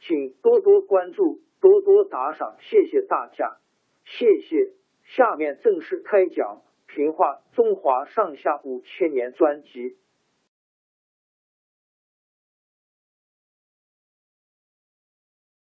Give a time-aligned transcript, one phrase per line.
[0.00, 3.58] 请多多关注，多多打赏，谢谢大家，
[4.04, 4.72] 谢谢。
[5.04, 6.62] 下面正式开讲
[6.94, 9.96] 《评话中华上下五千年》专辑。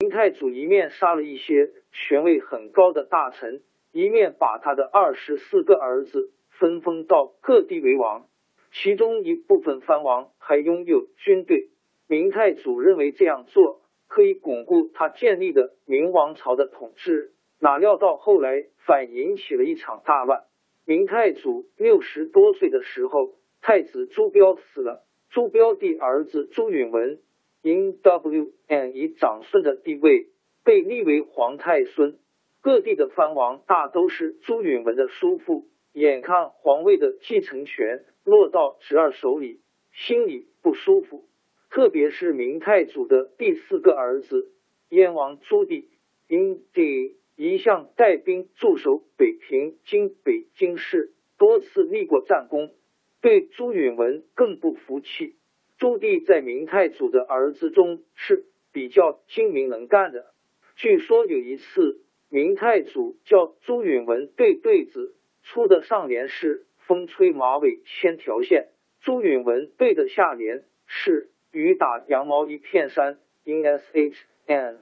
[0.00, 8.26] 明太祖一面杀了一些权位很高的大臣，一面把他的二十四个儿子分封到各地为王，
[8.72, 11.70] 其中一部分藩王还拥有军队。
[12.06, 13.82] 明太祖认为这样做。
[14.08, 20.44] 可以巩固他建立的明王朝的统治，哪料到后来反引起了一场大乱。
[20.84, 27.20] 明太祖六十多岁的时候，太子朱标死了，朱标的儿子朱允文
[27.62, 30.28] 因 W N 以长孙的地位
[30.64, 32.18] 被立为皇太孙。
[32.60, 39.60] 各地的藩王大都是朱允文的叔父，眼看皇位的继承权落到侄儿手里，
[39.92, 41.24] 心里不舒服。
[41.70, 44.50] 特别是明太祖的第四个儿子
[44.88, 45.84] 燕王朱棣，
[46.26, 52.74] 因帝一向带兵驻守北平（今北京市），多次立过战功，
[53.20, 55.36] 对朱允文更不服气。
[55.76, 60.32] 朱棣在明太祖的儿子中是比较精明能干的。
[60.74, 68.68] 据说有一次，明太祖叫朱允文对对子，出的上联是“风吹马尾千条线”，
[69.00, 71.30] 朱允文对的下联是。
[71.50, 74.78] 雨打羊毛一片山，in s h n。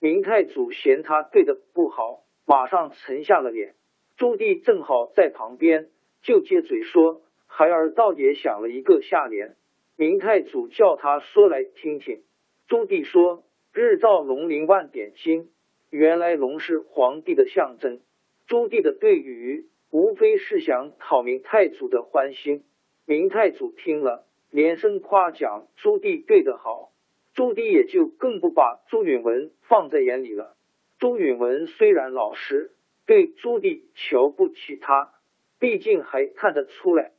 [0.00, 3.74] 明太祖嫌他对的不好，马上沉下了脸。
[4.16, 5.88] 朱棣正好在旁边，
[6.22, 9.56] 就接嘴说：“孩儿倒也想了一个下联。”
[9.96, 12.22] 明太祖叫他说来听听。
[12.66, 15.50] 朱棣说：“日照龙鳞万点金。”
[15.90, 18.00] 原来龙是皇帝的象征。
[18.46, 22.64] 朱棣的对语无非是想讨明太祖的欢心。
[23.06, 24.26] 明太祖听了。
[24.50, 26.92] 连声夸奖朱棣对得好，
[27.34, 30.56] 朱棣也就更不把朱允文放在眼里了。
[30.98, 32.72] 朱允文虽然老实，
[33.06, 35.12] 对朱棣瞧不起他，
[35.58, 37.12] 毕竟还看得出来。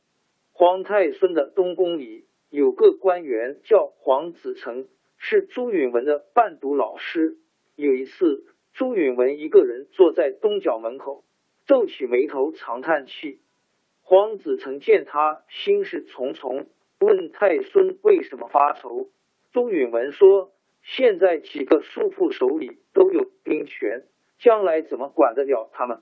[0.52, 7.38] 皇太孙的东宫里有个官员叫黄子成，是朱允文的伴读老师。
[7.74, 8.44] 有一次，
[8.74, 11.24] 朱允文一个人坐在东角门口，
[11.66, 13.40] 皱起眉头长叹气。
[14.02, 16.66] 黄子成见他心事重重。
[17.02, 19.08] 问太孙为什么发愁？
[19.52, 20.52] 朱允文说
[20.82, 24.04] ：“现在几个叔父手里都有兵权，
[24.38, 26.00] 将来怎么管得了他们？”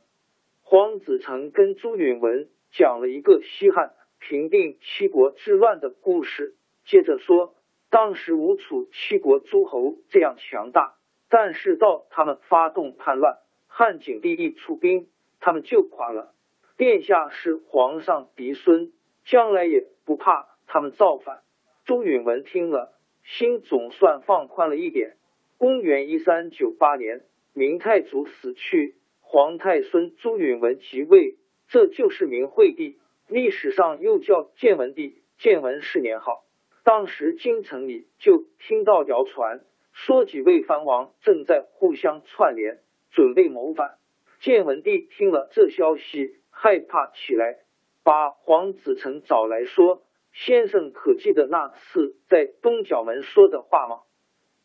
[0.62, 7.54] 黄子成跟朱允文讲了一个西汉平定七国之乱的故事，接着说
[7.90, 10.94] ：“当时吴楚七国诸侯这样强大，
[11.28, 15.08] 但是到他们发动叛乱，汉景帝一出兵，
[15.40, 16.34] 他们就垮了。
[16.76, 18.92] 殿下是皇上嫡孙，
[19.24, 21.42] 将来也不怕。”他们造反，
[21.84, 22.92] 朱允文听了，
[23.24, 25.16] 心总算放宽了一点。
[25.58, 27.22] 公元一三九八年，
[27.52, 35.20] 明太祖死去，皇太孙朱允文即位，这就是明惠帝，历史上又叫建文帝。
[35.38, 36.44] 建文是年号。
[36.84, 42.78] 当时京城里就听到谣传，说几位藩王正在互相串联，
[43.10, 43.96] 准备谋反。
[44.38, 47.58] 建文帝听了这消息，害怕起来，
[48.04, 50.04] 把黄子成找来说。
[50.32, 54.00] 先生可记得那次在东角门说的话吗？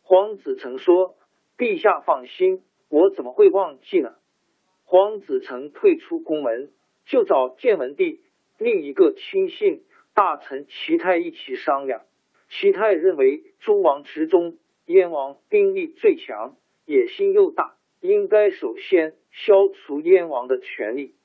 [0.01, 1.17] 黄子成说
[1.57, 4.15] ：“陛下放心，我怎么会忘记呢？
[4.83, 6.71] 黄子成退出宫门，
[7.05, 8.21] 就找建文帝
[8.59, 9.83] 另一个亲信
[10.13, 12.03] 大臣齐泰一起商量。
[12.49, 21.15] 齐泰认为诸王之中，燕王兵力最强，野心又大，应该首先消除燕王的权力。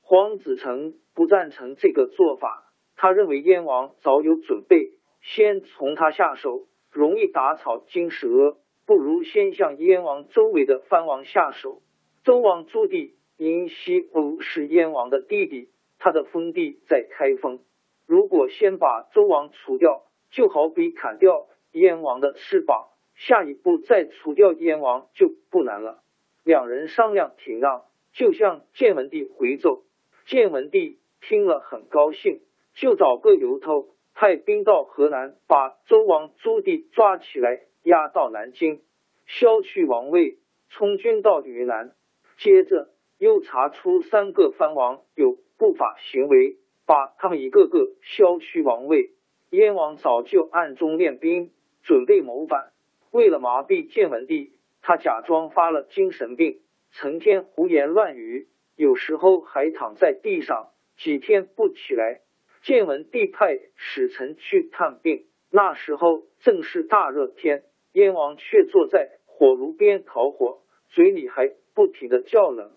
[0.00, 2.61] 黄子成不赞成这个做法，
[3.02, 11.82] 他认为燕王早有准备，先从他下手容易打草惊蛇，不如先向燕王周围的藩王下手。
[12.22, 15.68] 周王朱棣因西欧是燕王的弟弟，
[15.98, 17.58] 他的封地在开封。
[18.06, 26.04] 如果先把周王除掉，就好比砍掉燕王的翅膀，下一步再除掉燕王就不难了。
[26.44, 27.82] 两人商量停让，
[28.12, 29.82] 就向建文帝回奏。
[30.24, 32.40] 建文帝听了很高兴，
[32.74, 38.80] 就找个由头，派兵到河南，把周王朱棣抓起来，押到南京，
[39.26, 40.38] 削去王位，
[40.68, 41.92] 充军到云南。
[42.38, 42.88] 接着
[43.18, 49.10] 又查出三个藩王有不法行为，把他们一个个削去王位。
[49.50, 51.52] 燕王早就暗中练兵，
[51.82, 52.72] 准备谋反。
[53.10, 56.60] 为了麻痹建文帝，他假装发了精神病，
[56.90, 62.22] 成天胡言乱语，有时候还躺在地上几天不起来。
[62.62, 71.52] 建文帝派使臣去探病，那时候正是大热天，燕王却坐在火炉边烤火，嘴里还。
[71.74, 72.72] 不停的叫冷，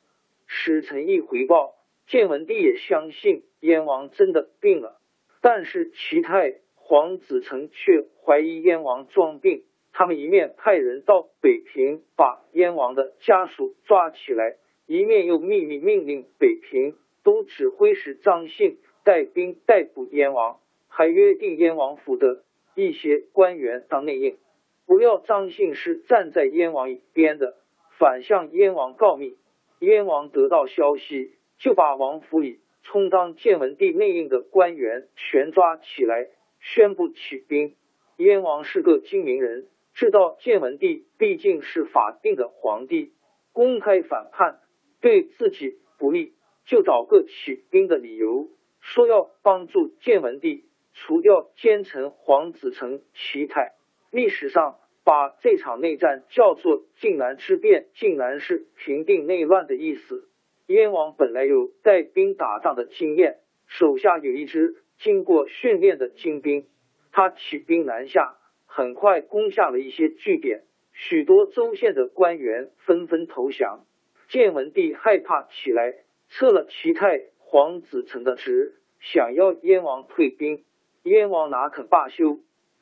[0.47, 1.75] 使臣一回报，
[2.07, 5.01] 建文帝也相信燕王真的病了。
[5.41, 9.65] 但是齐太皇子成却怀疑燕王装病。
[9.91, 14.55] 他们一面派人到北平把燕王的家属抓起来，
[14.87, 20.59] 一面又秘密命令北平都指挥使张信带兵逮捕燕王，
[20.89, 22.43] 还约定燕王府的
[22.75, 24.37] 一些官员当内应，
[24.85, 27.55] 不料张信是站在燕王一边的。
[27.97, 29.37] 反向燕王告密，
[29.79, 36.27] 燕王得到消息，就把王府里充当建文帝内应的官员全抓起来，
[36.59, 37.75] 宣布起兵。
[38.17, 43.13] 燕王是个精明人，知道建文帝毕竟是法定的皇帝，
[43.53, 44.59] 公开反叛
[44.99, 46.33] 对自己不利，
[46.65, 48.49] 就找个起兵的理由，
[48.85, 53.73] 说要帮助建文帝除掉奸臣黄子成、齐泰。
[54.11, 54.77] 历史上。
[55.05, 60.27] 把这场内战叫做晋南之变，晋南是平定内乱的意思。
[60.65, 63.37] 燕王本来有带兵打仗的经验，
[63.67, 66.65] 手下有一支经过训练的精兵，
[67.11, 68.35] 他起兵南下，
[68.65, 73.85] 很快攻下了一些据点，许多州县的官员纷纷投降。
[74.27, 75.93] 建文帝害怕起来，
[76.29, 77.21] 撤了齐泰、
[77.55, 80.65] 王子成的职，想要燕王退兵，
[81.03, 82.39] 燕王哪肯罢休？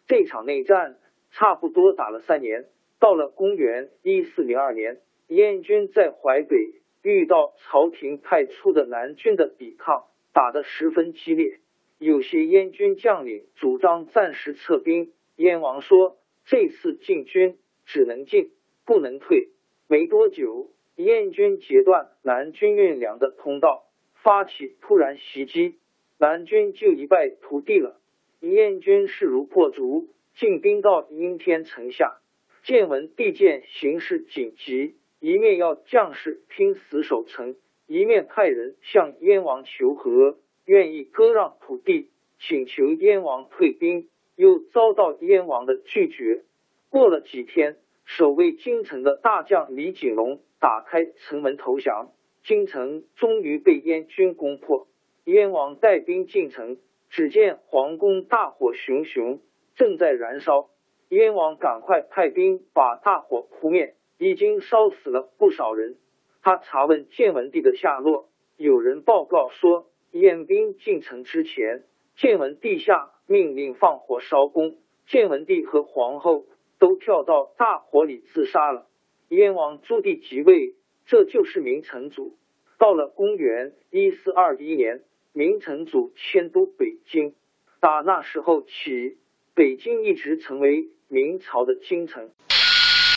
[0.07, 0.97] 这场内战。
[1.29, 2.65] 差不多打了三年，
[2.99, 6.57] 到了公元一四零二年，燕军在淮北
[7.03, 11.59] 遇到朝廷派出的南军的抵抗，打得十分激烈。
[11.99, 18.51] 有些燕军将领主张暂时撤兵，燕王说：“这次进军只能进，
[18.85, 19.49] 不能退。”
[19.87, 23.85] 没多久，燕军截断南军运粮的通道，
[24.23, 25.75] 发起突然袭击，
[26.17, 27.99] 南军就一败涂地了。
[28.39, 30.09] 燕军势如破竹。
[30.35, 32.17] 进兵到阴天城下，
[32.63, 46.45] 建文帝见形势紧急，一面要将士拼死守城，一面派人向燕王求和，愿意割让土地，请求燕王退兵，又遭到燕王的拒绝。
[46.89, 52.11] 过了几天，守卫京城的大将李景龙打开城门投降，
[52.43, 54.87] 京城终于被燕军攻破。
[55.23, 56.77] 燕王带兵进城，
[57.09, 59.39] 只见皇宫大火熊熊。
[59.75, 60.69] 正在燃烧，
[61.09, 65.95] 燕王赶快派兵把大火扑灭，已经烧死了不少人。
[66.41, 71.83] 他查问建文帝的下落，有人报告说，燕兵进城之前，
[72.17, 74.75] 建文帝下命令放火烧宫，
[75.07, 76.45] 建文帝和皇后
[76.77, 78.87] 都跳到大火里自杀了。
[79.29, 82.37] 燕王朱棣即位，这就是明成祖。
[82.77, 87.33] 到了公元一四二一年，明成祖迁都北京，
[87.79, 89.17] 打那时候起。
[89.55, 92.31] 北京一直成为明朝的京城。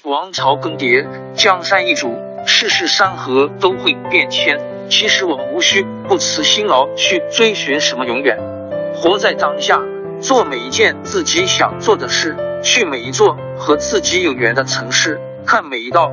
[0.04, 2.14] 王朝更迭，江山易主，
[2.46, 4.60] 世事山河都会变迁。
[4.90, 8.38] 其实我们无需不辞辛劳去追寻什么永远，
[8.94, 9.82] 活在当下，
[10.20, 16.12] 做每一件自己想做的事，去每一座和自己有缘的城市，看每一道